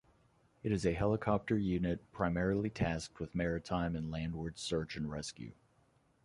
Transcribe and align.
It 0.63 0.71
is 0.71 0.83
a 0.83 0.93
helicopter 0.93 1.59
unit 1.59 2.11
primarily 2.11 2.71
tasked 2.71 3.19
with 3.19 3.35
maritime 3.35 3.95
and 3.95 4.09
landward 4.09 4.57
search 4.57 4.95
and 4.97 5.11
rescue. 5.11 5.51